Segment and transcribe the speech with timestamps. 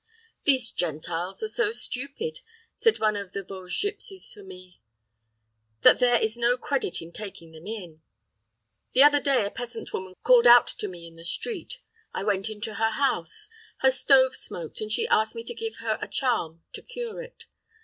[0.45, 2.39] "These Gentiles are so stupid,"
[2.73, 4.81] said one of the Vosges gipsies to me,
[5.81, 8.01] "that there is no credit in taking them in.
[8.93, 11.77] The other day a peasant woman called out to me in the street.
[12.15, 13.47] I went into her house.
[13.81, 17.45] Her stove smoked and she asked me to give her a charm to cure it.